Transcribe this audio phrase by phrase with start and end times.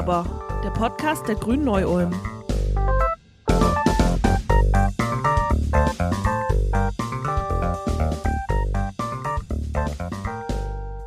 [0.00, 0.24] aber,
[0.64, 2.10] der Podcast der Grünen Neu-Ulm.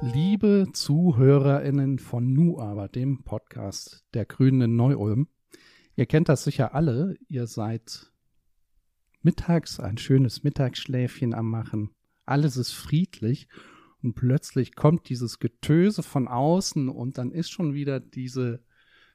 [0.01, 5.28] Liebe ZuhörerInnen von Nu aber, dem Podcast der Grünen Neu-Ulm,
[5.96, 8.12] ihr kennt das sicher alle, ihr seid
[9.23, 11.89] mittags ein schönes Mittagsschläfchen am Machen,
[12.28, 13.48] alles ist friedlich
[14.04, 18.64] und plötzlich kommt dieses Getöse von außen und dann ist schon wieder diese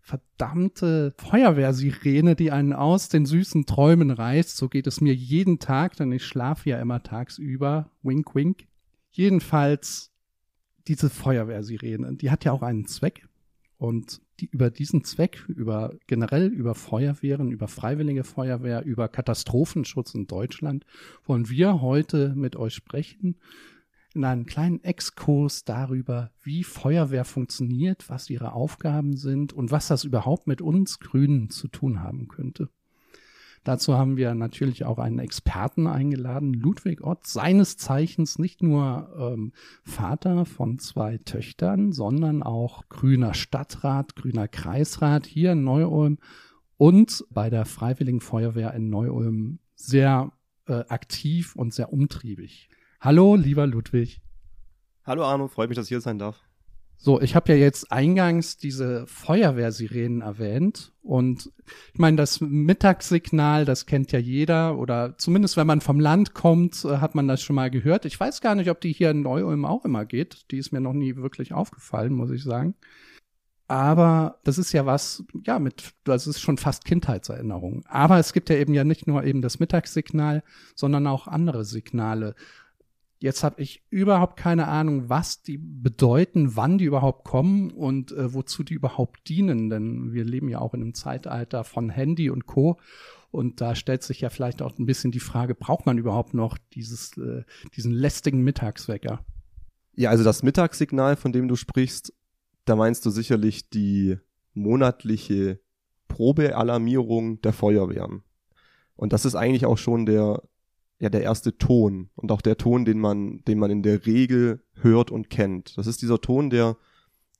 [0.08, 4.56] verdammte Feuerwehrsirene, die einen aus den süßen Träumen reißt.
[4.56, 7.90] So geht es mir jeden Tag, denn ich schlafe ja immer tagsüber.
[8.02, 8.66] Wink, wink.
[9.10, 10.10] Jedenfalls
[10.86, 13.28] diese Feuerwehrsirene, die hat ja auch einen Zweck.
[13.76, 20.26] Und die, über diesen Zweck, über generell über Feuerwehren, über freiwillige Feuerwehr, über Katastrophenschutz in
[20.26, 20.86] Deutschland,
[21.26, 23.36] wollen wir heute mit euch sprechen
[24.18, 30.04] in einem kleinen Exkurs darüber, wie Feuerwehr funktioniert, was ihre Aufgaben sind und was das
[30.04, 32.68] überhaupt mit uns Grünen zu tun haben könnte.
[33.64, 39.52] Dazu haben wir natürlich auch einen Experten eingeladen, Ludwig Ott, seines Zeichens nicht nur ähm,
[39.84, 46.18] Vater von zwei Töchtern, sondern auch grüner Stadtrat, grüner Kreisrat hier in Neu-Ulm
[46.76, 50.32] und bei der Freiwilligen Feuerwehr in Neu-Ulm sehr
[50.66, 52.68] äh, aktiv und sehr umtriebig.
[53.00, 54.20] Hallo, lieber Ludwig.
[55.04, 56.40] Hallo Arno, freut mich, dass ich hier sein darf.
[56.96, 61.52] So, ich habe ja jetzt eingangs diese Feuerwehrsirenen erwähnt und
[61.92, 66.84] ich meine, das Mittagssignal, das kennt ja jeder oder zumindest wenn man vom Land kommt,
[66.84, 68.04] äh, hat man das schon mal gehört.
[68.04, 70.50] Ich weiß gar nicht, ob die hier in Neu-Ulm auch immer geht.
[70.50, 72.74] Die ist mir noch nie wirklich aufgefallen, muss ich sagen.
[73.68, 77.84] Aber das ist ja was, ja, mit, das ist schon fast Kindheitserinnerung.
[77.86, 80.42] Aber es gibt ja eben ja nicht nur eben das Mittagssignal,
[80.74, 82.34] sondern auch andere Signale.
[83.20, 88.32] Jetzt habe ich überhaupt keine Ahnung, was die bedeuten, wann die überhaupt kommen und äh,
[88.32, 89.70] wozu die überhaupt dienen.
[89.70, 92.78] Denn wir leben ja auch in einem Zeitalter von Handy und Co.
[93.30, 96.58] Und da stellt sich ja vielleicht auch ein bisschen die Frage, braucht man überhaupt noch
[96.72, 97.42] dieses, äh,
[97.74, 99.24] diesen lästigen Mittagswecker?
[99.94, 102.14] Ja, also das Mittagssignal, von dem du sprichst,
[102.64, 104.16] da meinst du sicherlich die
[104.54, 105.60] monatliche
[106.06, 108.22] Probealarmierung der Feuerwehren.
[108.96, 110.42] Und das ist eigentlich auch schon der
[111.00, 114.62] ja der erste Ton und auch der Ton, den man, den man in der Regel
[114.74, 115.76] hört und kennt.
[115.78, 116.76] Das ist dieser Ton, der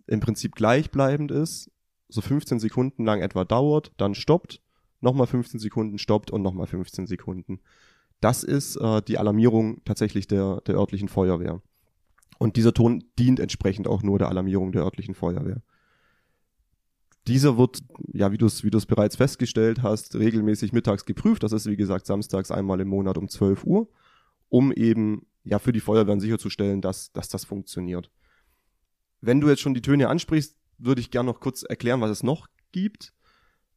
[0.07, 1.71] im Prinzip gleichbleibend ist,
[2.09, 4.63] so 15 Sekunden lang etwa dauert, dann stoppt,
[5.01, 7.61] nochmal 15 Sekunden stoppt und nochmal 15 Sekunden.
[8.21, 11.61] Das ist äh, die Alarmierung tatsächlich der, der örtlichen Feuerwehr.
[12.39, 15.63] Und dieser Ton dient entsprechend auch nur der Alarmierung der örtlichen Feuerwehr.
[17.29, 17.81] Dieser wird,
[18.15, 21.43] ja, wie du es wie bereits festgestellt hast, regelmäßig mittags geprüft.
[21.43, 23.89] Das ist, wie gesagt, samstags einmal im Monat um 12 Uhr,
[24.49, 28.11] um eben ja für die Feuerwehren sicherzustellen, dass, dass das funktioniert.
[29.21, 32.23] Wenn du jetzt schon die Töne ansprichst, würde ich gerne noch kurz erklären, was es
[32.23, 33.13] noch gibt.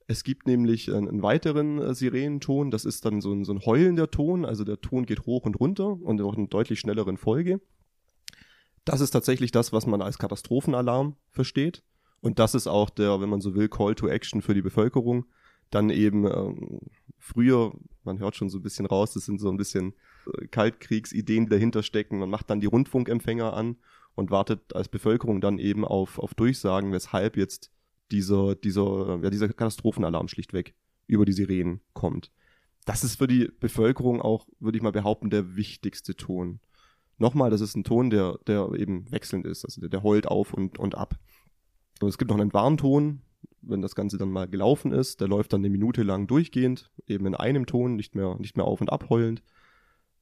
[0.08, 3.66] Es gibt nämlich einen, einen weiteren äh, Sirenenton, das ist dann so ein, so ein
[3.66, 7.60] heulender Ton, also der Ton geht hoch und runter und auch in deutlich schnelleren Folge.
[8.86, 11.84] Das ist tatsächlich das, was man als Katastrophenalarm versteht.
[12.22, 15.26] Und das ist auch der, wenn man so will, Call to Action für die Bevölkerung.
[15.72, 16.80] Dann eben ähm,
[17.18, 17.74] früher,
[18.04, 19.94] man hört schon so ein bisschen raus, das sind so ein bisschen
[20.28, 22.20] äh, Kaltkriegsideen, die dahinter stecken.
[22.20, 23.78] Man macht dann die Rundfunkempfänger an
[24.16, 27.72] und wartet als Bevölkerung dann eben auf, auf Durchsagen, weshalb jetzt
[28.12, 30.76] dieser, dieser, ja, dieser Katastrophenalarm schlichtweg
[31.08, 32.32] über die Sirenen kommt.
[32.86, 36.60] Das ist für die Bevölkerung auch, würde ich mal behaupten, der wichtigste Ton.
[37.18, 40.54] Nochmal, das ist ein Ton, der, der eben wechselnd ist, also der, der heult auf
[40.54, 41.20] und, und ab.
[42.08, 43.22] Es gibt noch einen Warnton,
[43.62, 45.22] wenn das Ganze dann mal gelaufen ist.
[45.22, 48.66] Der läuft dann eine Minute lang durchgehend, eben in einem Ton, nicht mehr, nicht mehr
[48.66, 49.44] auf und ab heulend.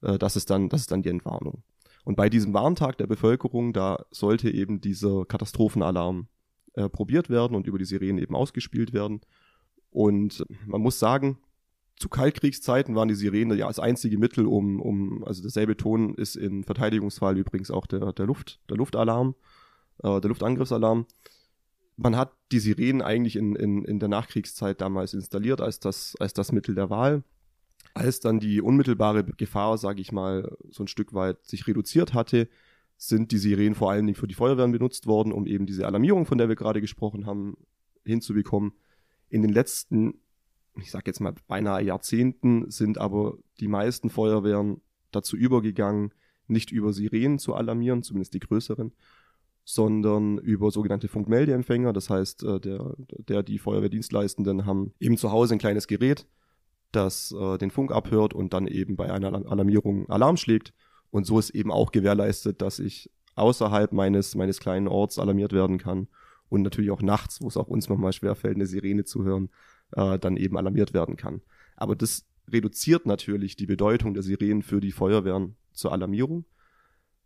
[0.02, 1.62] Äh, das, ist dann, das ist dann die Entwarnung.
[2.04, 6.28] Und bei diesem Warntag der Bevölkerung, da sollte eben dieser Katastrophenalarm
[6.74, 9.20] äh, probiert werden und über die Sirenen eben ausgespielt werden.
[9.90, 11.38] Und man muss sagen,
[11.96, 16.36] zu Kaltkriegszeiten waren die Sirenen ja das einzige Mittel, um, um also derselbe Ton ist
[16.36, 19.34] im Verteidigungsfall übrigens auch der, der Luft, der Luftalarm,
[20.02, 21.06] äh, der Luftangriffsalarm
[22.02, 26.32] man hat die Sirenen eigentlich in, in, in der Nachkriegszeit damals installiert als das, als
[26.32, 27.22] das Mittel der Wahl.
[27.92, 32.48] Als dann die unmittelbare Gefahr, sage ich mal, so ein Stück weit sich reduziert hatte,
[32.96, 36.24] sind die Sirenen vor allen Dingen für die Feuerwehren benutzt worden, um eben diese Alarmierung,
[36.24, 37.56] von der wir gerade gesprochen haben,
[38.04, 38.72] hinzubekommen.
[39.28, 40.14] In den letzten,
[40.76, 44.80] ich sage jetzt mal beinahe Jahrzehnten, sind aber die meisten Feuerwehren
[45.10, 46.14] dazu übergegangen,
[46.46, 48.92] nicht über Sirenen zu alarmieren, zumindest die größeren,
[49.74, 51.92] sondern über sogenannte Funkmeldeempfänger.
[51.92, 52.94] Das heißt, äh, der,
[53.28, 56.26] der, die Feuerwehrdienstleistenden haben eben zu Hause ein kleines Gerät,
[56.92, 60.74] das äh, den Funk abhört und dann eben bei einer Alarmierung Alarm schlägt.
[61.10, 65.78] Und so ist eben auch gewährleistet, dass ich außerhalb meines, meines kleinen Orts alarmiert werden
[65.78, 66.08] kann
[66.48, 69.50] und natürlich auch nachts, wo es auch uns manchmal schwerfällt, eine Sirene zu hören,
[69.92, 71.42] äh, dann eben alarmiert werden kann.
[71.76, 76.44] Aber das reduziert natürlich die Bedeutung der Sirenen für die Feuerwehren zur Alarmierung.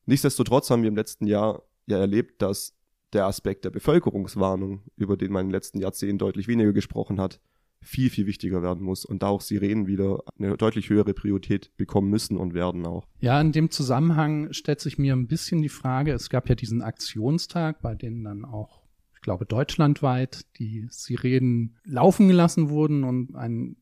[0.05, 2.77] Nichtsdestotrotz haben wir im letzten Jahr ja erlebt, dass
[3.13, 7.41] der Aspekt der Bevölkerungswarnung, über den man in den letzten Jahrzehnten deutlich weniger gesprochen hat,
[7.85, 12.11] viel, viel wichtiger werden muss und da auch Sirenen wieder eine deutlich höhere Priorität bekommen
[12.11, 13.07] müssen und werden auch.
[13.21, 16.83] Ja, in dem Zusammenhang stellt sich mir ein bisschen die Frage, es gab ja diesen
[16.83, 18.83] Aktionstag, bei dem dann auch,
[19.15, 23.77] ich glaube, deutschlandweit die Sirenen laufen gelassen wurden und ein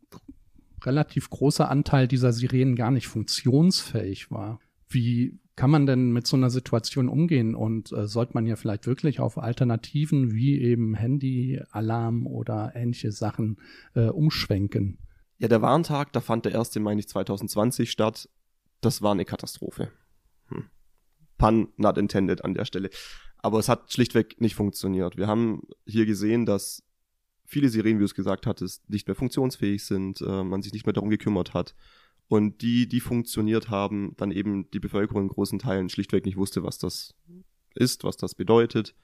[0.84, 4.58] relativ großer Anteil dieser Sirenen gar nicht funktionsfähig war.
[4.92, 8.86] Wie kann man denn mit so einer Situation umgehen und äh, sollte man ja vielleicht
[8.86, 13.58] wirklich auf Alternativen wie eben Handy-Alarm oder ähnliche Sachen
[13.94, 14.98] äh, umschwenken?
[15.38, 16.76] Ja, der Warntag, da fand der 1.
[16.76, 18.28] Mai nicht 2020 statt.
[18.80, 19.90] Das war eine Katastrophe.
[20.48, 20.64] Hm.
[21.36, 22.90] Pun not intended an der Stelle.
[23.38, 25.16] Aber es hat schlichtweg nicht funktioniert.
[25.16, 26.82] Wir haben hier gesehen, dass
[27.44, 30.86] viele Sirenen, wie du es gesagt hattest, nicht mehr funktionsfähig sind, äh, man sich nicht
[30.86, 31.74] mehr darum gekümmert hat
[32.28, 36.62] und die, die funktioniert haben, dann eben die Bevölkerung in großen Teilen schlichtweg nicht wusste,
[36.62, 37.14] was das
[37.74, 38.94] ist, was das bedeutet,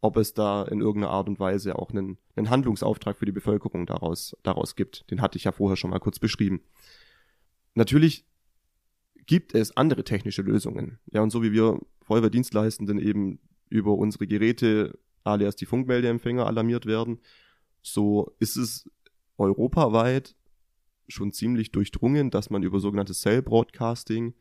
[0.00, 3.86] ob es da in irgendeiner Art und Weise auch einen, einen Handlungsauftrag für die Bevölkerung
[3.86, 5.10] daraus, daraus gibt.
[5.10, 6.62] Den hatte ich ja vorher schon mal kurz beschrieben.
[7.74, 8.24] Natürlich
[9.26, 10.98] gibt es andere technische Lösungen.
[11.12, 17.20] Ja, und so wie wir Feuerwehrdienstleistenden eben über unsere Geräte alias die Funkmeldeempfänger alarmiert werden,
[17.82, 18.90] so ist es
[19.38, 20.34] europaweit
[21.10, 24.34] schon ziemlich durchdrungen, dass man über sogenanntes Cell Broadcasting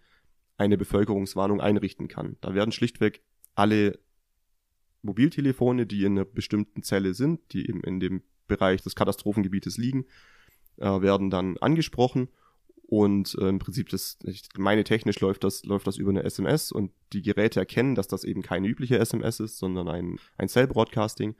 [0.58, 2.38] eine Bevölkerungswarnung einrichten kann.
[2.42, 3.24] Da werden schlichtweg
[3.56, 4.00] alle
[5.02, 10.06] Mobiltelefone, die in einer bestimmten Zelle sind, die eben in dem Bereich des Katastrophengebietes liegen,
[10.78, 12.30] äh, werden dann angesprochen
[12.90, 16.72] und äh, im Prinzip das, ich meine technisch läuft das, läuft das über eine SMS
[16.72, 20.66] und die Geräte erkennen, dass das eben keine übliche SMS ist, sondern ein, ein Cell
[20.66, 21.36] Broadcasting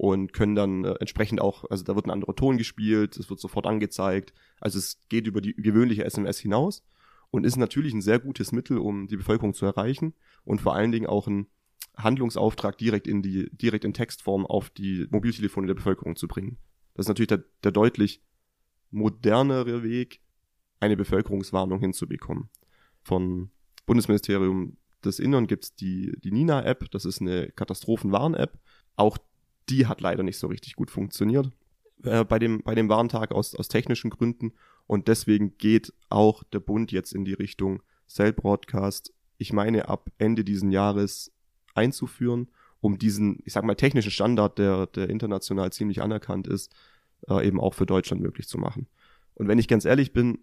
[0.00, 3.38] und können dann äh, entsprechend auch, also da wird ein anderer Ton gespielt, es wird
[3.38, 4.32] sofort angezeigt.
[4.58, 6.82] Also es geht über die gewöhnliche SMS hinaus
[7.30, 10.90] und ist natürlich ein sehr gutes Mittel, um die Bevölkerung zu erreichen und vor allen
[10.90, 11.48] Dingen auch ein
[11.98, 16.56] Handlungsauftrag direkt in die, direkt in Textform auf die Mobiltelefone der Bevölkerung zu bringen.
[16.94, 18.22] Das ist natürlich der, der deutlich
[18.90, 20.22] modernere Weg,
[20.80, 22.48] eine Bevölkerungswarnung hinzubekommen.
[23.02, 23.50] Von
[23.84, 28.58] Bundesministerium des Innern gibt's die, die Nina-App, das ist eine Katastrophenwarn-App.
[28.96, 29.18] Auch
[29.70, 31.50] die hat leider nicht so richtig gut funktioniert
[32.02, 34.52] äh, bei, dem, bei dem Warntag aus, aus technischen Gründen.
[34.86, 40.10] Und deswegen geht auch der Bund jetzt in die Richtung Cell Broadcast, ich meine, ab
[40.18, 41.32] Ende diesen Jahres
[41.74, 42.50] einzuführen,
[42.80, 46.74] um diesen, ich sag mal, technischen Standard, der, der international ziemlich anerkannt ist,
[47.28, 48.88] äh, eben auch für Deutschland möglich zu machen.
[49.34, 50.40] Und wenn ich ganz ehrlich bin,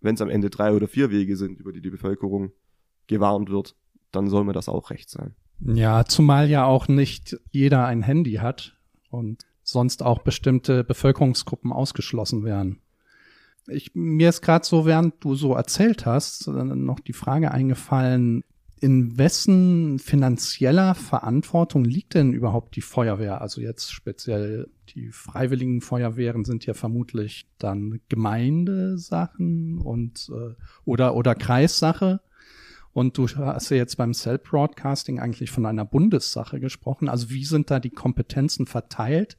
[0.00, 2.52] wenn es am Ende drei oder vier Wege sind, über die die Bevölkerung
[3.06, 3.74] gewarnt wird,
[4.12, 5.34] dann soll mir das auch recht sein.
[5.60, 8.76] Ja, zumal ja auch nicht jeder ein Handy hat
[9.10, 12.80] und sonst auch bestimmte Bevölkerungsgruppen ausgeschlossen werden.
[13.66, 18.44] Ich, mir ist gerade so, während du so erzählt hast, noch die Frage eingefallen,
[18.80, 23.40] in wessen finanzieller Verantwortung liegt denn überhaupt die Feuerwehr?
[23.40, 30.54] Also jetzt speziell die freiwilligen Feuerwehren sind ja vermutlich dann Gemeindesachen und äh,
[30.84, 32.20] oder oder Kreissache.
[32.92, 37.08] Und du hast ja jetzt beim Cell-Broadcasting eigentlich von einer Bundessache gesprochen.
[37.08, 39.36] Also wie sind da die Kompetenzen verteilt?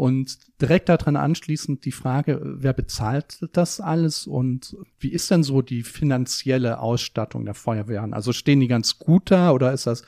[0.00, 5.60] Und direkt daran anschließend die Frage, wer bezahlt das alles und wie ist denn so
[5.60, 8.14] die finanzielle Ausstattung der Feuerwehren?
[8.14, 10.02] Also stehen die ganz gut da oder ist das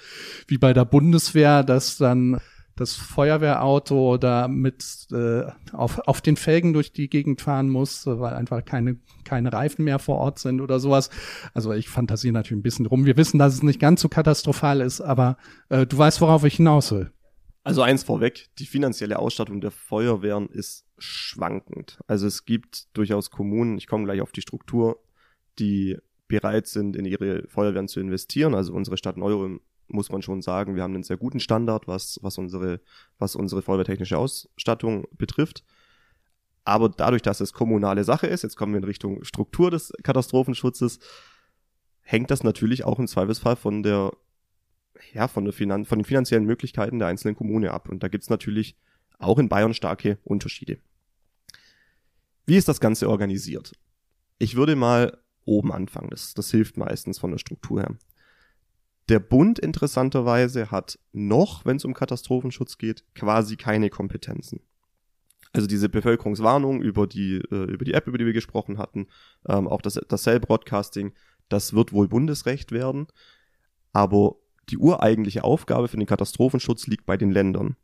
[0.46, 2.40] wie bei der Bundeswehr, dass dann
[2.76, 8.34] das Feuerwehrauto da mit äh, auf, auf den Felgen durch die Gegend fahren muss, weil
[8.34, 11.10] einfach keine, keine Reifen mehr vor Ort sind oder sowas.
[11.54, 13.04] Also ich fantasiere natürlich ein bisschen rum.
[13.04, 15.36] Wir wissen, dass es nicht ganz so katastrophal ist, aber
[15.68, 17.12] äh, du weißt, worauf ich hinaus will.
[17.64, 22.00] Also eins vorweg, die finanzielle Ausstattung der Feuerwehren ist schwankend.
[22.06, 25.00] Also es gibt durchaus Kommunen, ich komme gleich auf die Struktur,
[25.58, 28.54] die bereit sind, in ihre Feuerwehren zu investieren.
[28.54, 32.18] Also unsere Stadt Neurum muss man schon sagen, wir haben einen sehr guten Standard, was,
[32.22, 32.80] was unsere,
[33.18, 35.64] was unsere feuerwehrtechnische Ausstattung betrifft.
[36.64, 41.00] Aber dadurch, dass es kommunale Sache ist, jetzt kommen wir in Richtung Struktur des Katastrophenschutzes,
[42.02, 44.12] hängt das natürlich auch im Zweifelsfall von der,
[45.12, 47.88] ja, von der Finan von den finanziellen Möglichkeiten der einzelnen Kommune ab.
[47.88, 48.76] Und da gibt's natürlich
[49.18, 50.78] auch in Bayern starke Unterschiede.
[52.46, 53.72] Wie ist das Ganze organisiert?
[54.38, 56.10] Ich würde mal oben anfangen.
[56.10, 57.96] Das, das hilft meistens von der Struktur her.
[59.08, 64.60] Der Bund interessanterweise hat noch, wenn es um Katastrophenschutz geht, quasi keine Kompetenzen.
[65.52, 69.08] Also diese Bevölkerungswarnung über die, äh, über die App, über die wir gesprochen hatten,
[69.46, 71.12] ähm, auch das, das Cell-Broadcasting,
[71.48, 73.06] das wird wohl Bundesrecht werden.
[73.92, 74.36] Aber
[74.70, 77.76] die ureigentliche Aufgabe für den Katastrophenschutz liegt bei den Ländern.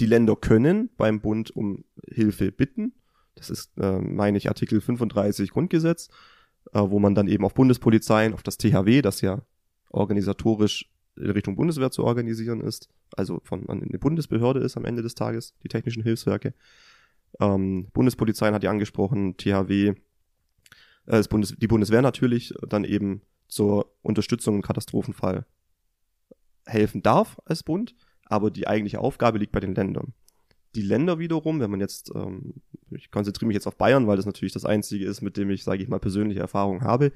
[0.00, 2.92] Die Länder können beim Bund um Hilfe bitten.
[3.34, 6.08] Das ist, äh, meine ich, Artikel 35 Grundgesetz,
[6.72, 9.42] äh, wo man dann eben auf Bundespolizeien, auf das THW, das ja
[9.90, 15.14] organisatorisch in Richtung Bundeswehr zu organisieren ist, also von eine Bundesbehörde ist am Ende des
[15.14, 16.54] Tages, die technischen Hilfswerke.
[17.40, 19.94] Ähm, Bundespolizeien hat ja angesprochen, THW,
[21.06, 25.46] äh, Bundes die Bundeswehr natürlich, dann eben zur Unterstützung im Katastrophenfall
[26.66, 27.94] helfen darf als Bund,
[28.26, 30.12] aber die eigentliche Aufgabe liegt bei den Ländern.
[30.74, 32.54] Die Länder wiederum, wenn man jetzt, ähm,
[32.90, 35.64] ich konzentriere mich jetzt auf Bayern, weil das natürlich das einzige ist, mit dem ich,
[35.64, 37.12] sage ich mal, persönliche Erfahrung habe.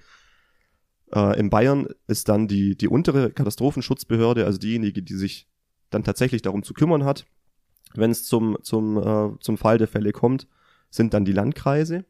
[1.15, 5.49] Äh, in Bayern ist dann die, die untere Katastrophenschutzbehörde, also diejenige, die sich
[5.91, 7.27] dann tatsächlich darum zu kümmern hat,
[7.95, 10.49] wenn es zum, zum, äh, zum Fall der Fälle kommt,
[10.91, 12.05] sind dann die Landkreise.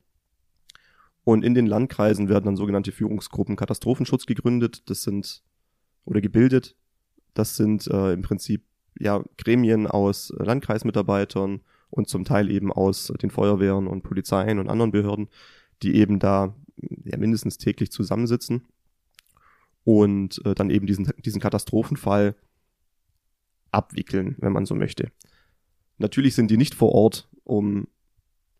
[1.24, 4.88] Und in den Landkreisen werden dann sogenannte Führungsgruppen Katastrophenschutz gegründet.
[4.90, 5.42] Das sind,
[6.04, 6.76] oder gebildet.
[7.34, 8.64] Das sind äh, im Prinzip
[8.98, 14.90] ja Gremien aus Landkreismitarbeitern und zum Teil eben aus den Feuerwehren und Polizeien und anderen
[14.90, 15.28] Behörden,
[15.82, 16.54] die eben da
[17.04, 18.66] ja mindestens täglich zusammensitzen
[19.84, 22.34] und äh, dann eben diesen, diesen Katastrophenfall
[23.70, 25.10] abwickeln, wenn man so möchte.
[25.98, 27.88] Natürlich sind die nicht vor Ort, um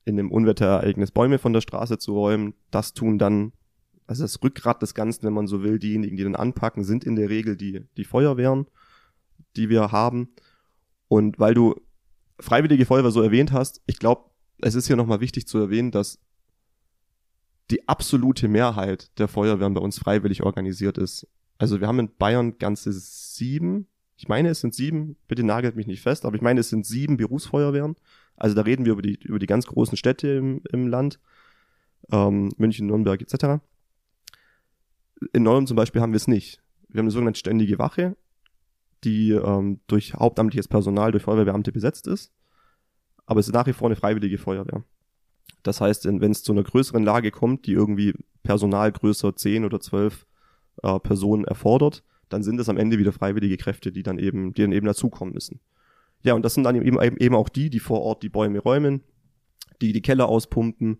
[0.04, 2.54] in einem Unwetterereignis Bäume von der Straße zu räumen.
[2.70, 3.52] Das tun dann,
[4.06, 7.16] also das Rückgrat des Ganzen, wenn man so will, diejenigen, die dann anpacken, sind in
[7.16, 8.66] der Regel die, die Feuerwehren,
[9.56, 10.30] die wir haben.
[11.08, 11.76] Und weil du
[12.40, 16.18] Freiwillige Feuerwehr so erwähnt hast, ich glaube, es ist hier nochmal wichtig zu erwähnen, dass
[17.72, 21.26] die absolute Mehrheit der Feuerwehren bei uns freiwillig organisiert ist.
[21.58, 23.86] Also wir haben in Bayern ganze sieben,
[24.16, 26.86] ich meine es sind sieben, bitte nagelt mich nicht fest, aber ich meine es sind
[26.86, 27.96] sieben Berufsfeuerwehren.
[28.36, 31.18] Also da reden wir über die, über die ganz großen Städte im, im Land,
[32.10, 33.62] ähm, München, Nürnberg etc.
[35.32, 36.60] In Neuem zum Beispiel haben wir es nicht.
[36.88, 38.16] Wir haben eine sogenannte ständige Wache,
[39.04, 42.32] die ähm, durch hauptamtliches Personal, durch Feuerwehrbeamte besetzt ist.
[43.24, 44.84] Aber es ist nach wie vor eine freiwillige Feuerwehr.
[45.62, 49.80] Das heißt, wenn es zu einer größeren Lage kommt, die irgendwie Personal größer 10 oder
[49.80, 50.26] 12
[50.82, 54.62] äh, Personen erfordert, dann sind es am Ende wieder freiwillige Kräfte, die dann eben, die
[54.62, 55.60] dann eben dazukommen müssen.
[56.22, 59.02] Ja, und das sind dann eben, eben auch die, die vor Ort die Bäume räumen,
[59.80, 60.98] die die Keller auspumpen,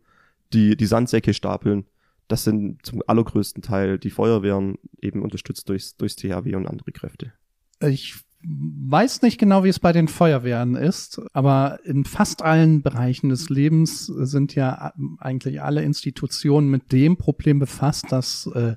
[0.52, 1.86] die die Sandsäcke stapeln.
[2.28, 7.32] Das sind zum allergrößten Teil die Feuerwehren eben unterstützt durchs, durchs THW und andere Kräfte.
[7.80, 13.28] Ich weiß nicht genau, wie es bei den Feuerwehren ist, aber in fast allen Bereichen
[13.28, 18.74] des Lebens sind ja eigentlich alle Institutionen mit dem Problem befasst, dass äh,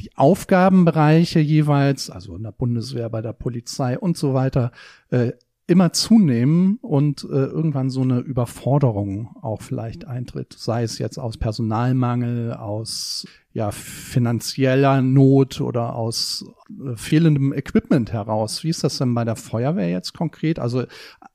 [0.00, 4.72] die Aufgabenbereiche jeweils, also in der Bundeswehr, bei der Polizei und so weiter,
[5.10, 5.32] äh,
[5.70, 11.38] immer zunehmen und äh, irgendwann so eine Überforderung auch vielleicht eintritt, sei es jetzt aus
[11.38, 18.64] Personalmangel, aus ja finanzieller Not oder aus äh, fehlendem Equipment heraus.
[18.64, 20.58] Wie ist das denn bei der Feuerwehr jetzt konkret?
[20.58, 20.84] Also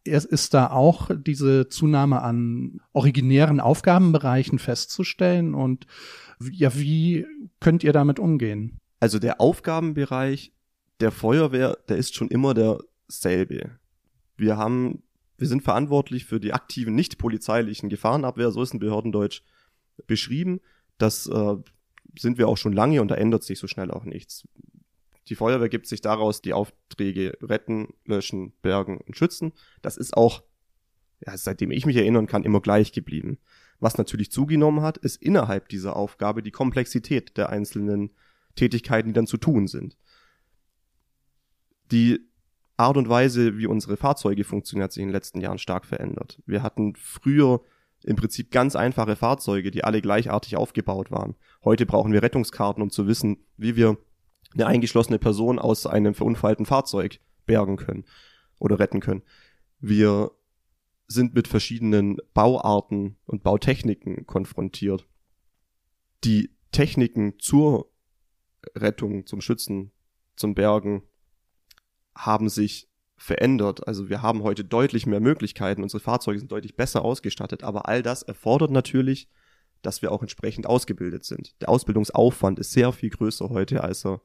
[0.03, 5.87] ist da auch diese Zunahme an originären Aufgabenbereichen festzustellen und
[6.51, 7.25] ja, wie
[7.61, 8.81] könnt ihr damit umgehen?
[8.99, 10.51] Also der Aufgabenbereich
[10.99, 13.79] der Feuerwehr, der ist schon immer derselbe.
[14.37, 15.03] Wir haben,
[15.37, 19.41] wir sind verantwortlich für die aktiven, nicht polizeilichen Gefahrenabwehr, so ist ein Behördendeutsch
[20.07, 20.59] beschrieben.
[20.97, 21.55] Das äh,
[22.17, 24.47] sind wir auch schon lange und da ändert sich so schnell auch nichts.
[25.27, 29.53] Die Feuerwehr gibt sich daraus die Aufträge retten, löschen, bergen und schützen.
[29.81, 30.43] Das ist auch,
[31.25, 33.39] ja, seitdem ich mich erinnern kann, immer gleich geblieben.
[33.79, 38.11] Was natürlich zugenommen hat, ist innerhalb dieser Aufgabe die Komplexität der einzelnen
[38.55, 39.97] Tätigkeiten, die dann zu tun sind.
[41.91, 42.29] Die
[42.77, 46.41] Art und Weise, wie unsere Fahrzeuge funktionieren, hat sich in den letzten Jahren stark verändert.
[46.45, 47.61] Wir hatten früher
[48.03, 51.35] im Prinzip ganz einfache Fahrzeuge, die alle gleichartig aufgebaut waren.
[51.63, 53.97] Heute brauchen wir Rettungskarten, um zu wissen, wie wir
[54.53, 58.05] eine eingeschlossene Person aus einem verunfallten Fahrzeug bergen können
[58.59, 59.23] oder retten können.
[59.79, 60.31] Wir
[61.07, 65.07] sind mit verschiedenen Bauarten und Bautechniken konfrontiert.
[66.23, 67.91] Die Techniken zur
[68.75, 69.91] Rettung, zum Schützen,
[70.35, 71.03] zum Bergen
[72.15, 73.87] haben sich verändert.
[73.87, 78.01] Also wir haben heute deutlich mehr Möglichkeiten, unsere Fahrzeuge sind deutlich besser ausgestattet, aber all
[78.03, 79.29] das erfordert natürlich,
[79.81, 81.59] dass wir auch entsprechend ausgebildet sind.
[81.61, 84.21] Der Ausbildungsaufwand ist sehr viel größer heute, als er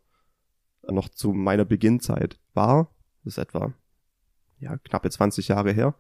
[0.89, 2.95] noch zu meiner Beginnzeit war.
[3.25, 3.75] Das ist etwa
[4.59, 5.95] ja, knappe 20 Jahre her.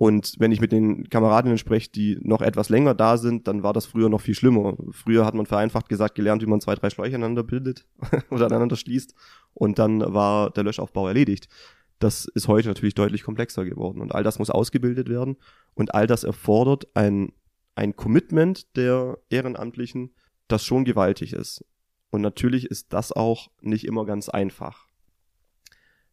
[0.00, 3.74] Und wenn ich mit den Kameradinnen spreche, die noch etwas länger da sind, dann war
[3.74, 4.74] das früher noch viel schlimmer.
[4.92, 7.84] Früher hat man vereinfacht gesagt gelernt, wie man zwei, drei Schläuche aneinander bildet
[8.30, 9.14] oder aneinander schließt.
[9.52, 11.50] Und dann war der Löschaufbau erledigt.
[11.98, 14.00] Das ist heute natürlich deutlich komplexer geworden.
[14.00, 15.36] Und all das muss ausgebildet werden.
[15.74, 17.34] Und all das erfordert ein,
[17.74, 20.14] ein Commitment der Ehrenamtlichen,
[20.48, 21.62] das schon gewaltig ist.
[22.08, 24.86] Und natürlich ist das auch nicht immer ganz einfach.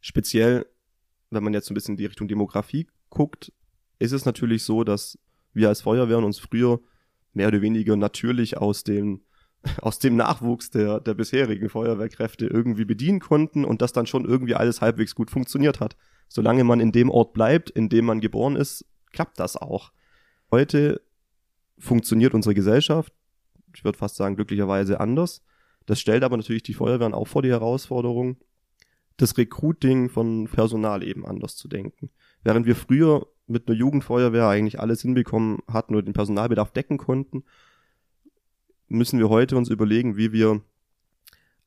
[0.02, 0.66] Speziell
[1.30, 3.52] wenn man jetzt so ein bisschen in die Richtung Demografie guckt,
[4.00, 5.18] ist es natürlich so, dass
[5.54, 6.80] wir als Feuerwehren uns früher
[7.34, 9.22] mehr oder weniger natürlich aus dem,
[9.82, 14.56] aus dem Nachwuchs der, der bisherigen Feuerwehrkräfte irgendwie bedienen konnten und das dann schon irgendwie
[14.56, 15.96] alles halbwegs gut funktioniert hat.
[16.30, 19.92] Solange man in dem Ort bleibt, in dem man geboren ist, klappt das auch.
[20.52, 21.02] Heute
[21.78, 23.14] funktioniert unsere Gesellschaft,
[23.74, 25.44] ich würde fast sagen, glücklicherweise anders.
[25.86, 28.38] Das stellt aber natürlich die Feuerwehren auch vor die Herausforderung,
[29.18, 32.10] das Recruiting von Personal eben anders zu denken.
[32.44, 37.44] Während wir früher mit einer Jugendfeuerwehr eigentlich alles hinbekommen hatten oder den Personalbedarf decken konnten,
[38.88, 40.62] müssen wir heute uns überlegen, wie wir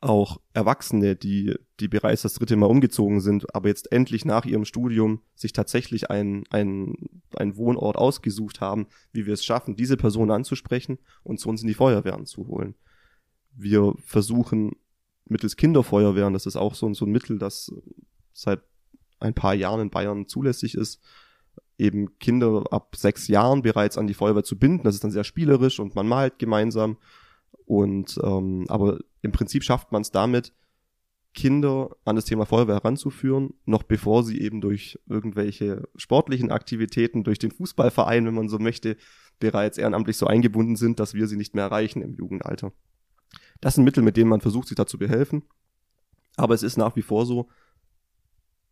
[0.00, 4.64] auch Erwachsene, die, die bereits das dritte Mal umgezogen sind, aber jetzt endlich nach ihrem
[4.64, 10.30] Studium sich tatsächlich einen, einen, einen Wohnort ausgesucht haben, wie wir es schaffen, diese Person
[10.30, 12.74] anzusprechen und zu uns in die Feuerwehren zu holen.
[13.52, 14.76] Wir versuchen
[15.26, 17.70] mittels Kinderfeuerwehren, das ist auch so, so ein Mittel, das
[18.32, 18.62] seit
[19.18, 21.02] ein paar Jahren in Bayern zulässig ist,
[21.80, 24.84] eben Kinder ab sechs Jahren bereits an die Feuerwehr zu binden.
[24.84, 26.98] Das ist dann sehr spielerisch und man malt gemeinsam.
[27.64, 30.52] Und ähm, aber im Prinzip schafft man es damit,
[31.32, 37.38] Kinder an das Thema Feuerwehr heranzuführen, noch bevor sie eben durch irgendwelche sportlichen Aktivitäten, durch
[37.38, 38.96] den Fußballverein, wenn man so möchte,
[39.38, 42.72] bereits ehrenamtlich so eingebunden sind, dass wir sie nicht mehr erreichen im Jugendalter.
[43.60, 45.44] Das sind Mittel, mit denen man versucht, sich dazu behelfen.
[46.36, 47.48] Aber es ist nach wie vor so,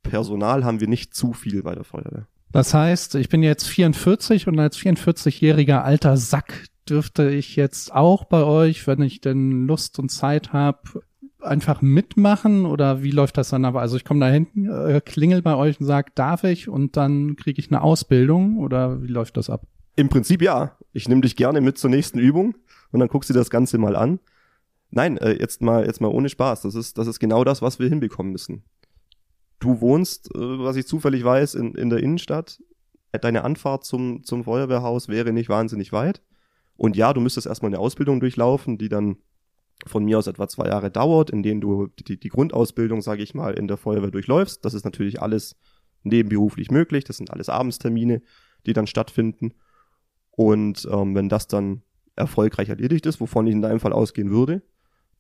[0.03, 2.27] Personal haben wir nicht zu viel bei der Feuerwehr.
[2.53, 8.25] Das heißt, ich bin jetzt 44 und als 44-jähriger alter Sack dürfte ich jetzt auch
[8.25, 11.03] bei euch, wenn ich denn Lust und Zeit habe,
[11.41, 13.81] einfach mitmachen oder wie läuft das dann aber?
[13.81, 17.37] Also ich komme da hinten, äh, klingel bei euch und sag, darf ich und dann
[17.37, 19.63] kriege ich eine Ausbildung oder wie läuft das ab?
[19.97, 20.77] Im Prinzip ja.
[20.93, 22.57] Ich nehme dich gerne mit zur nächsten Übung
[22.93, 24.21] und dann guckst du das Ganze mal an.
[24.91, 26.63] Nein, äh, jetzt mal jetzt mal ohne Spaß.
[26.63, 28.65] Das ist das ist genau das, was wir hinbekommen müssen.
[29.59, 32.63] Du wohnst, äh, was ich zufällig weiß, in, in der Innenstadt.
[33.21, 36.23] Deine Anfahrt zum zum Feuerwehrhaus wäre nicht wahnsinnig weit.
[36.77, 39.17] Und ja, du müsstest erstmal eine Ausbildung durchlaufen, die dann
[39.87, 43.35] von mir aus etwa zwei Jahre dauert, in denen du die, die Grundausbildung, sage ich
[43.35, 44.65] mal, in der Feuerwehr durchläufst.
[44.65, 45.57] Das ist natürlich alles
[46.03, 47.05] nebenberuflich möglich.
[47.05, 48.23] Das sind alles Abendstermine,
[48.67, 49.55] die dann stattfinden.
[50.31, 51.83] Und ähm, wenn das dann
[52.15, 54.63] erfolgreich erledigt ist, wovon ich in deinem Fall ausgehen würde,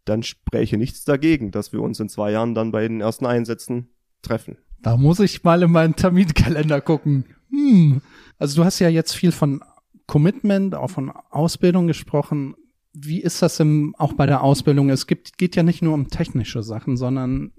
[0.05, 3.89] dann spräche nichts dagegen, dass wir uns in zwei Jahren dann bei den ersten Einsätzen
[4.23, 4.57] treffen.
[4.83, 7.25] Da muss ich mal in meinen Terminkalender gucken.
[7.51, 8.01] Hm.
[8.39, 9.63] Also du hast ja jetzt viel von
[10.07, 12.55] Commitment, auch von Ausbildung gesprochen.
[12.93, 14.91] Wie ist das im, auch bei der Ausbildung?
[14.91, 17.53] Es gibt, geht ja nicht nur um technische Sachen, sondern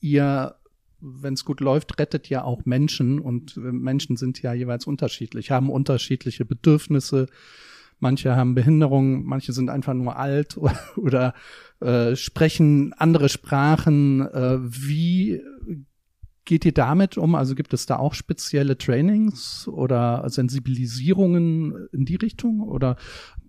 [0.00, 0.56] ihr,
[1.00, 5.70] wenn es gut läuft, rettet ja auch Menschen und Menschen sind ja jeweils unterschiedlich, haben
[5.70, 7.26] unterschiedliche Bedürfnisse.
[8.00, 11.34] Manche haben Behinderungen, manche sind einfach nur alt oder, oder
[11.80, 14.20] äh, sprechen andere Sprachen.
[14.20, 15.40] Äh, wie
[16.44, 17.34] geht ihr damit um?
[17.34, 22.96] Also gibt es da auch spezielle Trainings oder Sensibilisierungen in die Richtung oder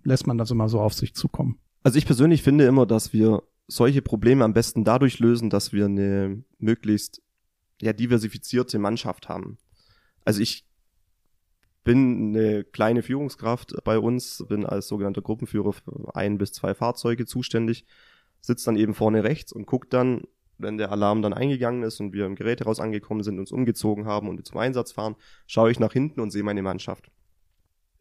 [0.04, 1.58] lässt man das immer so auf sich zukommen?
[1.82, 5.86] Also ich persönlich finde immer, dass wir solche Probleme am besten dadurch lösen, dass wir
[5.86, 7.22] eine möglichst
[7.80, 9.58] ja, diversifizierte Mannschaft haben.
[10.24, 10.66] Also ich
[11.84, 17.26] bin eine kleine Führungskraft bei uns, bin als sogenannter Gruppenführer für ein bis zwei Fahrzeuge
[17.26, 17.86] zuständig,
[18.40, 20.22] sitze dann eben vorne rechts und gucke dann,
[20.58, 24.28] wenn der Alarm dann eingegangen ist und wir im Gerätehaus angekommen sind, uns umgezogen haben
[24.28, 25.16] und zum Einsatz fahren,
[25.46, 27.10] schaue ich nach hinten und sehe meine Mannschaft.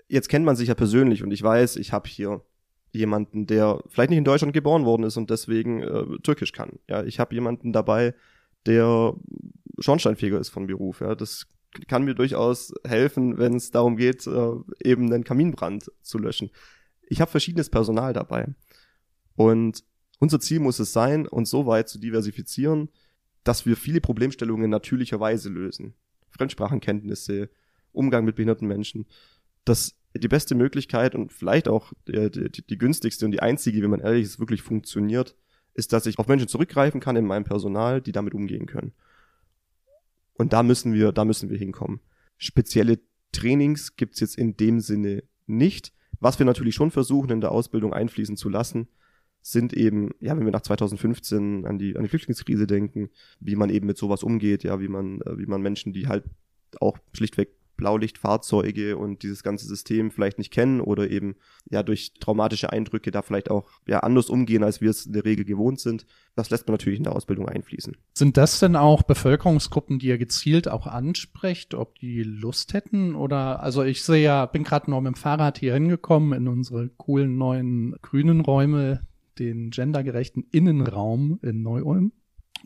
[0.08, 2.42] Jetzt kennt man sich ja persönlich und ich weiß, ich habe hier
[2.92, 6.80] jemanden, der vielleicht nicht in Deutschland geboren worden ist und deswegen äh, Türkisch kann.
[6.88, 8.14] Ja, ich habe jemanden dabei,
[8.66, 9.14] der
[9.80, 11.02] Schornsteinfeger ist von Beruf.
[11.02, 11.48] Ja, das
[11.88, 14.52] kann mir durchaus helfen, wenn es darum geht, äh,
[14.84, 16.52] eben einen Kaminbrand zu löschen.
[17.08, 18.48] Ich habe verschiedenes Personal dabei
[19.36, 19.84] und
[20.20, 22.90] unser Ziel muss es sein, uns so weit zu diversifizieren,
[23.44, 25.94] dass wir viele Problemstellungen natürlicherweise lösen.
[26.30, 27.50] Fremdsprachenkenntnisse,
[27.92, 29.06] Umgang mit behinderten Menschen.
[29.64, 33.90] Das die beste Möglichkeit und vielleicht auch die, die, die günstigste und die einzige, wenn
[33.90, 35.36] man ehrlich ist, wirklich funktioniert,
[35.74, 38.94] ist, dass ich auf Menschen zurückgreifen kann in meinem Personal, die damit umgehen können.
[40.34, 42.00] Und da müssen wir, da müssen wir hinkommen.
[42.38, 43.00] Spezielle
[43.32, 45.94] Trainings gibt's jetzt in dem Sinne nicht.
[46.20, 48.88] Was wir natürlich schon versuchen, in der Ausbildung einfließen zu lassen,
[49.48, 53.70] sind eben, ja, wenn wir nach 2015 an die, an die Flüchtlingskrise denken, wie man
[53.70, 56.24] eben mit sowas umgeht, ja, wie man, äh, wie man Menschen, die halt
[56.80, 61.36] auch schlichtweg Blaulichtfahrzeuge und dieses ganze System vielleicht nicht kennen oder eben
[61.70, 65.26] ja durch traumatische Eindrücke da vielleicht auch ja anders umgehen, als wir es in der
[65.26, 66.06] Regel gewohnt sind.
[66.36, 67.98] Das lässt man natürlich in der Ausbildung einfließen.
[68.14, 73.62] Sind das denn auch Bevölkerungsgruppen, die ihr gezielt auch ansprecht, ob die Lust hätten oder
[73.62, 77.38] also ich sehe ja, bin gerade noch mit dem Fahrrad hier hingekommen in unsere coolen
[77.38, 79.06] neuen grünen Räume,
[79.40, 82.12] den gendergerechten Innenraum in Neu-Ulm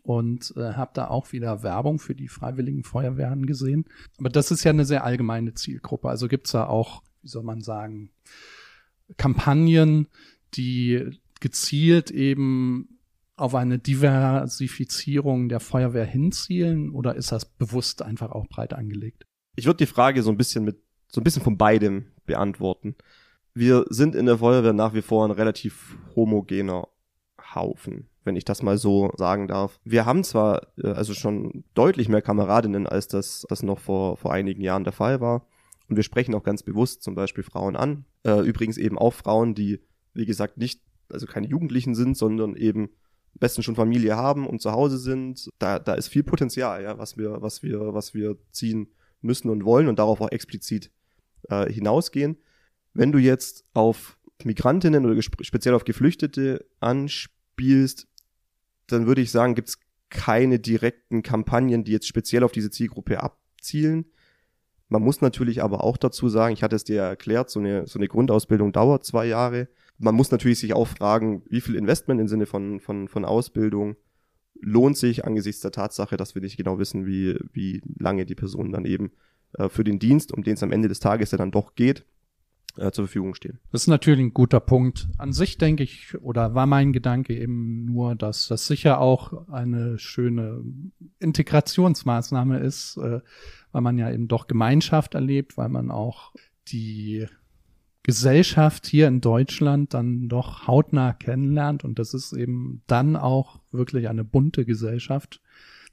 [0.03, 3.85] und äh, habe da auch wieder Werbung für die freiwilligen Feuerwehren gesehen.
[4.17, 6.09] Aber das ist ja eine sehr allgemeine Zielgruppe.
[6.09, 8.11] Also gibt's da auch, wie soll man sagen,
[9.17, 10.07] Kampagnen,
[10.53, 12.99] die gezielt eben
[13.35, 19.25] auf eine Diversifizierung der Feuerwehr hinzielen oder ist das bewusst einfach auch breit angelegt?
[19.55, 22.95] Ich würde die Frage so ein bisschen mit so ein bisschen von beidem beantworten.
[23.53, 26.87] Wir sind in der Feuerwehr nach wie vor ein relativ homogener
[27.55, 29.79] Haufen, wenn ich das mal so sagen darf.
[29.83, 34.33] Wir haben zwar äh, also schon deutlich mehr Kameradinnen, als das, das noch vor, vor
[34.33, 35.47] einigen Jahren der Fall war.
[35.89, 38.05] Und wir sprechen auch ganz bewusst zum Beispiel Frauen an.
[38.23, 39.81] Äh, übrigens eben auch Frauen, die,
[40.13, 40.81] wie gesagt, nicht,
[41.11, 42.89] also keine Jugendlichen sind, sondern eben
[43.39, 45.49] besten schon Familie haben und zu Hause sind.
[45.57, 48.89] Da, da ist viel Potenzial, ja, was wir, was wir, was wir ziehen
[49.21, 50.91] müssen und wollen und darauf auch explizit
[51.49, 52.37] äh, hinausgehen.
[52.99, 58.09] Wenn du jetzt auf Migrantinnen oder speziell auf Geflüchtete anspielst,
[58.87, 63.23] dann würde ich sagen, gibt es keine direkten Kampagnen, die jetzt speziell auf diese Zielgruppe
[63.23, 64.07] abzielen.
[64.89, 67.87] Man muss natürlich aber auch dazu sagen, ich hatte es dir ja erklärt, so eine,
[67.87, 69.69] so eine Grundausbildung dauert zwei Jahre.
[69.97, 73.95] Man muss natürlich sich auch fragen, wie viel Investment im Sinne von, von, von Ausbildung
[74.59, 78.73] lohnt sich angesichts der Tatsache, dass wir nicht genau wissen, wie, wie lange die Person
[78.73, 79.13] dann eben
[79.53, 82.05] äh, für den Dienst, um den es am Ende des Tages ja dann doch geht,
[82.77, 83.59] äh, zur Verfügung stehen.
[83.71, 85.07] Das ist natürlich ein guter Punkt.
[85.17, 89.97] An sich denke ich, oder war mein Gedanke eben nur, dass das sicher auch eine
[89.97, 90.63] schöne
[91.19, 93.21] Integrationsmaßnahme ist, äh,
[93.71, 96.33] weil man ja eben doch Gemeinschaft erlebt, weil man auch
[96.67, 97.27] die
[98.03, 104.07] Gesellschaft hier in Deutschland dann doch hautnah kennenlernt und das ist eben dann auch wirklich
[104.07, 105.41] eine bunte Gesellschaft.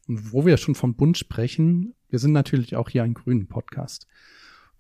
[0.07, 4.07] Und wo wir schon von bunt sprechen, wir sind natürlich auch hier ein grünen Podcast.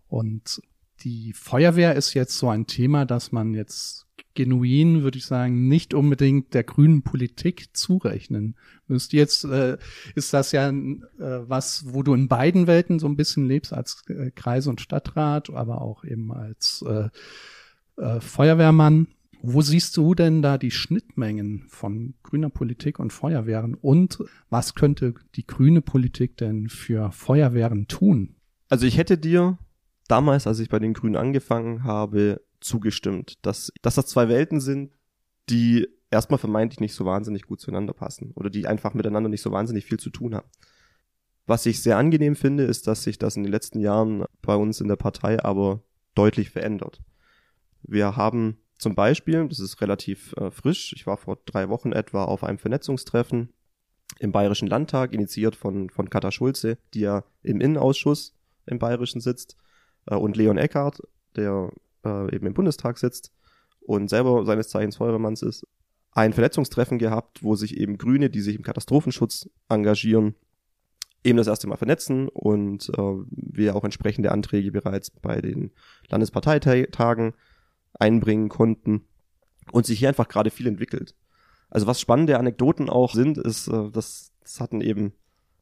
[0.09, 0.63] Und
[1.01, 4.07] die Feuerwehr ist jetzt so ein Thema, dass man jetzt
[4.37, 8.55] genuin, würde ich sagen, nicht unbedingt der grünen Politik zurechnen
[8.87, 9.17] müsste.
[9.17, 9.79] Jetzt äh,
[10.15, 10.73] ist das ja äh,
[11.19, 15.51] was, wo du in beiden Welten so ein bisschen lebst, als äh, Kreis- und Stadtrat,
[15.51, 17.09] aber auch eben als äh,
[18.01, 19.09] äh, Feuerwehrmann.
[19.43, 23.75] Wo siehst du denn da die Schnittmengen von grüner Politik und Feuerwehren?
[23.75, 24.19] Und
[24.51, 28.37] was könnte die grüne Politik denn für Feuerwehren tun?
[28.69, 29.59] Also ich hätte dir
[30.09, 34.93] damals, als ich bei den Grünen angefangen habe, zugestimmt, dass, dass das zwei Welten sind,
[35.49, 39.53] die erstmal vermeintlich nicht so wahnsinnig gut zueinander passen oder die einfach miteinander nicht so
[39.53, 40.49] wahnsinnig viel zu tun haben.
[41.47, 44.81] Was ich sehr angenehm finde, ist, dass sich das in den letzten Jahren bei uns
[44.81, 45.83] in der Partei aber
[46.15, 47.01] deutlich verändert.
[47.83, 52.25] Wir haben zum Beispiel, das ist relativ äh, frisch, ich war vor drei Wochen etwa
[52.25, 53.53] auf einem Vernetzungstreffen
[54.19, 58.35] im Bayerischen Landtag, initiiert von, von Katha Schulze, die ja im Innenausschuss
[58.67, 59.57] im Bayerischen sitzt
[60.15, 61.03] und Leon Eckhardt,
[61.35, 61.71] der
[62.05, 63.33] äh, eben im Bundestag sitzt
[63.81, 65.67] und selber seines Zeichens Feuerwehrmanns ist,
[66.13, 70.35] ein Vernetzungstreffen gehabt, wo sich eben Grüne, die sich im Katastrophenschutz engagieren,
[71.25, 75.73] eben das erste Mal vernetzen und äh, wir auch entsprechende Anträge bereits bei den
[76.09, 77.35] Landesparteitagen
[77.95, 79.07] einbringen konnten
[79.73, 81.15] und sich hier einfach gerade viel entwickelt.
[81.69, 85.13] Also was spannende Anekdoten auch sind, ist, äh, das, das hatten eben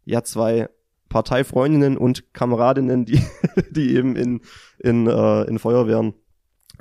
[0.05, 0.69] ja zwei
[1.15, 3.23] Parteifreundinnen und Kameradinnen, die,
[3.71, 4.41] die eben in,
[4.81, 6.15] in, äh, in Feuerwehren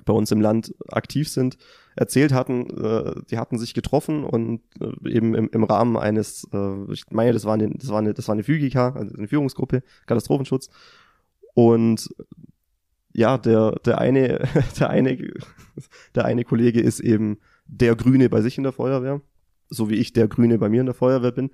[0.05, 1.59] bei uns im Land aktiv sind,
[1.95, 6.91] erzählt hatten, äh, die hatten sich getroffen und äh, eben im, im Rahmen eines, äh,
[6.91, 9.83] ich meine, das war eine, das war eine, das war eine Phygika, also eine Führungsgruppe,
[10.07, 10.71] Katastrophenschutz.
[11.53, 12.09] Und
[13.13, 15.31] ja, der, der eine, der eine,
[16.15, 19.21] der eine Kollege ist eben der Grüne bei sich in der Feuerwehr,
[19.69, 21.51] so wie ich der Grüne bei mir in der Feuerwehr bin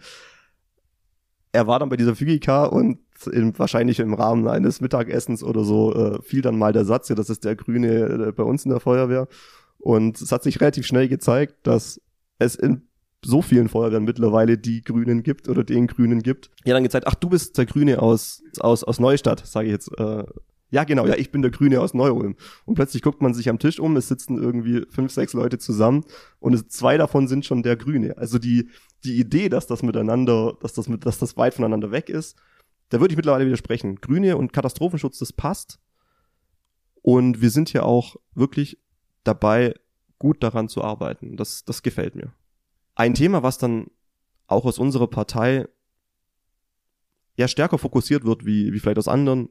[1.52, 3.00] er war dann bei dieser Fugika und
[3.32, 7.16] in, wahrscheinlich im Rahmen eines Mittagessens oder so äh, fiel dann mal der Satz, ja,
[7.16, 9.28] das ist der Grüne äh, bei uns in der Feuerwehr.
[9.78, 12.02] Und es hat sich relativ schnell gezeigt, dass
[12.38, 12.84] es in
[13.24, 16.52] so vielen Feuerwehren mittlerweile die Grünen gibt oder den Grünen gibt.
[16.64, 19.92] Ja, dann gezeigt, ach, du bist der Grüne aus, aus, aus Neustadt, sage ich jetzt.
[19.98, 20.24] Äh,
[20.72, 22.36] ja, genau, ja, ich bin der Grüne aus Neu-Ulm.
[22.66, 26.04] Und plötzlich guckt man sich am Tisch um, es sitzen irgendwie fünf, sechs Leute zusammen
[26.40, 28.18] und es, zwei davon sind schon der Grüne.
[28.18, 28.70] Also die,
[29.04, 32.38] die Idee, dass das miteinander, dass das mit, dass das weit voneinander weg ist,
[32.90, 33.96] da würde ich mittlerweile widersprechen.
[33.98, 35.80] Grüne und Katastrophenschutz, das passt.
[37.02, 38.78] Und wir sind ja auch wirklich
[39.24, 39.76] dabei,
[40.18, 41.38] gut daran zu arbeiten.
[41.38, 42.34] Das, das gefällt mir.
[42.96, 43.88] Ein Thema, was dann
[44.48, 45.68] auch aus unserer Partei
[47.38, 49.50] ja stärker fokussiert wird, wie, wie vielleicht aus anderen,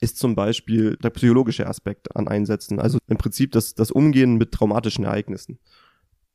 [0.00, 4.52] ist zum Beispiel der psychologische Aspekt an Einsätzen, also im Prinzip das, das Umgehen mit
[4.52, 5.58] traumatischen Ereignissen.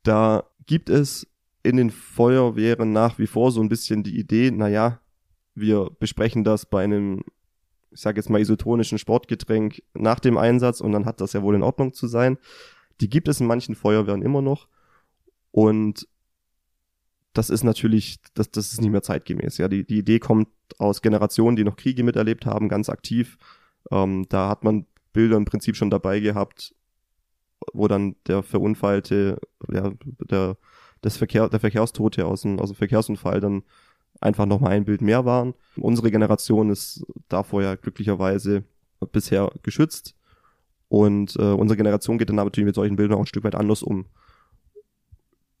[0.02, 1.26] Da gibt es
[1.64, 5.00] in den Feuerwehren nach wie vor so ein bisschen die Idee, naja,
[5.54, 7.24] wir besprechen das bei einem,
[7.90, 11.54] ich sage jetzt mal, isotonischen Sportgetränk nach dem Einsatz und dann hat das ja wohl
[11.54, 12.38] in Ordnung zu sein.
[13.00, 14.68] Die gibt es in manchen Feuerwehren immer noch.
[15.52, 16.06] Und
[17.32, 19.56] das ist natürlich, das, das ist nicht mehr zeitgemäß.
[19.58, 20.48] Ja, die, die Idee kommt
[20.78, 23.38] aus Generationen, die noch Kriege miterlebt haben, ganz aktiv.
[23.90, 26.74] Ähm, da hat man Bilder im Prinzip schon dabei gehabt,
[27.72, 29.40] wo dann der Verunfallte,
[29.72, 29.92] ja,
[30.30, 30.56] der,
[31.04, 33.62] das Verkehr, der Verkehrstote aus dem, aus dem Verkehrsunfall dann
[34.20, 35.54] einfach nochmal ein Bild mehr waren.
[35.76, 38.64] Unsere Generation ist davor ja glücklicherweise
[39.12, 40.14] bisher geschützt.
[40.88, 43.82] Und äh, unsere Generation geht dann natürlich mit solchen Bildern auch ein Stück weit anders
[43.82, 44.06] um.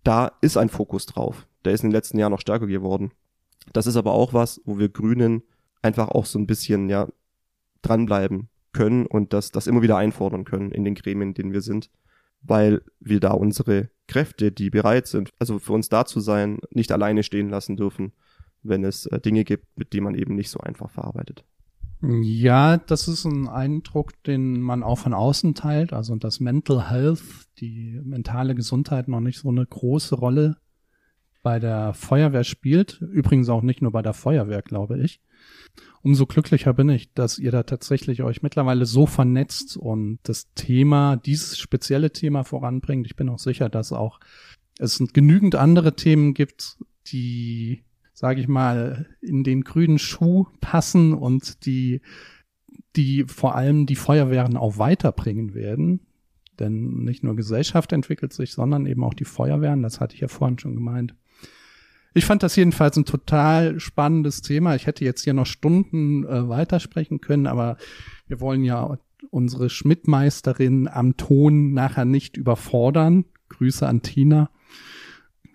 [0.02, 1.46] Da ist ein Fokus drauf.
[1.64, 3.10] Der ist in den letzten Jahren noch stärker geworden.
[3.72, 5.42] Das ist aber auch was, wo wir Grünen
[5.82, 7.08] einfach auch so ein bisschen, ja,
[7.82, 11.60] dranbleiben können und das, das immer wieder einfordern können in den Gremien, in denen wir
[11.60, 11.90] sind,
[12.44, 16.92] weil wir da unsere Kräfte, die bereit sind, also für uns da zu sein, nicht
[16.92, 18.12] alleine stehen lassen dürfen,
[18.62, 21.44] wenn es äh, Dinge gibt, mit denen man eben nicht so einfach verarbeitet.
[22.02, 25.92] Ja, das ist ein Eindruck, den man auch von außen teilt.
[25.94, 27.22] Also dass Mental Health,
[27.58, 30.58] die mentale Gesundheit noch nicht so eine große Rolle
[31.42, 33.00] bei der Feuerwehr spielt.
[33.00, 35.20] Übrigens auch nicht nur bei der Feuerwehr, glaube ich.
[36.04, 41.16] Umso glücklicher bin ich, dass ihr da tatsächlich euch mittlerweile so vernetzt und das Thema,
[41.16, 43.06] dieses spezielle Thema voranbringt.
[43.06, 44.20] Ich bin auch sicher, dass auch
[44.78, 51.66] es genügend andere Themen gibt, die sage ich mal, in den grünen Schuh passen und
[51.66, 52.00] die,
[52.96, 56.06] die vor allem die Feuerwehren auch weiterbringen werden.
[56.60, 59.82] Denn nicht nur Gesellschaft entwickelt sich, sondern eben auch die Feuerwehren.
[59.82, 61.16] Das hatte ich ja vorhin schon gemeint.
[62.14, 64.76] Ich fand das jedenfalls ein total spannendes Thema.
[64.76, 67.76] Ich hätte jetzt hier noch Stunden äh, weitersprechen können, aber
[68.28, 68.98] wir wollen ja
[69.30, 73.24] unsere Schmidtmeisterin am Ton nachher nicht überfordern.
[73.48, 74.50] Grüße an Tina.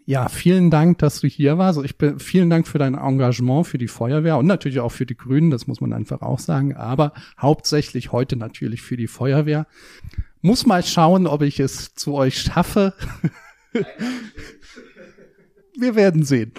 [0.06, 1.80] Ja, vielen Dank, dass du hier warst.
[1.86, 5.16] Ich bin, vielen Dank für dein Engagement für die Feuerwehr und natürlich auch für die
[5.16, 9.68] Grünen, das muss man einfach auch sagen, aber hauptsächlich heute natürlich für die Feuerwehr.
[10.42, 12.96] Muss mal schauen, ob ich es zu euch schaffe.
[15.80, 16.52] Wir werden sehen.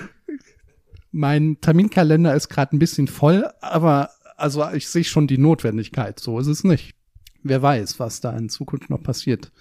[1.12, 6.18] Mein Terminkalender ist gerade ein bisschen voll, aber also ich sehe schon die Notwendigkeit.
[6.18, 6.94] So ist es nicht.
[7.42, 9.52] Wer weiß, was da in Zukunft noch passiert.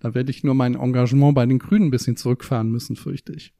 [0.00, 3.54] Da werde ich nur mein Engagement bei den Grünen ein bisschen zurückfahren müssen, fürchte ich.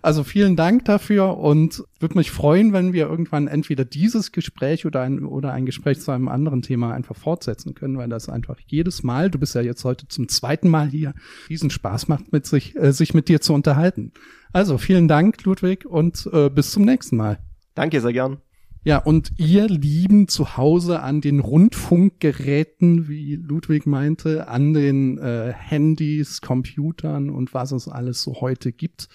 [0.00, 5.02] Also vielen Dank dafür und würde mich freuen, wenn wir irgendwann entweder dieses Gespräch oder
[5.02, 9.02] ein, oder ein Gespräch zu einem anderen Thema einfach fortsetzen können, weil das einfach jedes
[9.02, 11.12] Mal, du bist ja jetzt heute zum zweiten Mal hier,
[11.50, 14.12] diesen Spaß macht, mit sich, äh, sich mit dir zu unterhalten.
[14.52, 17.38] Also vielen Dank, Ludwig, und äh, bis zum nächsten Mal.
[17.74, 18.38] Danke, sehr gern.
[18.86, 25.54] Ja, und ihr Lieben zu Hause an den Rundfunkgeräten, wie Ludwig meinte, an den äh,
[25.54, 29.08] Handys, Computern und was es alles so heute gibt,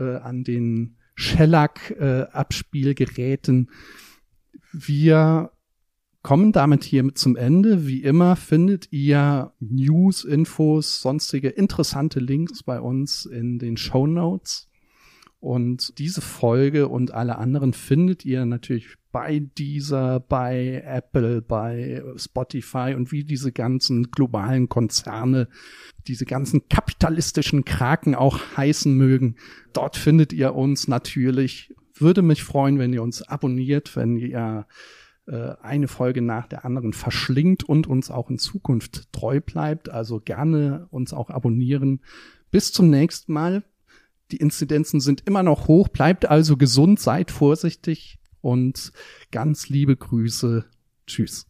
[0.00, 3.68] äh, an den Shellac-Abspielgeräten.
[3.68, 3.70] Äh,
[4.72, 5.50] wir
[6.22, 7.86] kommen damit hier zum Ende.
[7.86, 14.69] Wie immer findet ihr News, Infos, sonstige interessante Links bei uns in den Show Notes.
[15.40, 22.94] Und diese Folge und alle anderen findet ihr natürlich bei dieser, bei Apple, bei Spotify
[22.94, 25.48] und wie diese ganzen globalen Konzerne,
[26.06, 29.36] diese ganzen kapitalistischen Kraken auch heißen mögen.
[29.72, 31.74] Dort findet ihr uns natürlich.
[31.94, 34.66] Würde mich freuen, wenn ihr uns abonniert, wenn ihr
[35.26, 39.88] äh, eine Folge nach der anderen verschlingt und uns auch in Zukunft treu bleibt.
[39.88, 42.00] Also gerne uns auch abonnieren.
[42.50, 43.64] Bis zum nächsten Mal.
[44.32, 45.88] Die Inzidenzen sind immer noch hoch.
[45.88, 48.92] Bleibt also gesund, seid vorsichtig und
[49.32, 50.64] ganz liebe Grüße.
[51.06, 51.46] Tschüss.